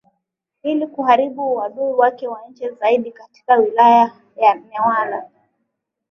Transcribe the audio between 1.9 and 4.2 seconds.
wake wa nje zaidi Katika Wilaya